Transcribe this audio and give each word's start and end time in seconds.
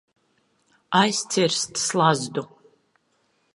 Aizcirst 0.99 1.73
slazdu. 1.87 2.43